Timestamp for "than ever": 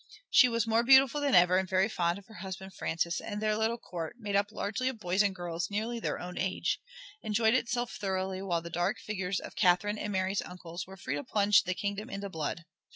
1.21-1.59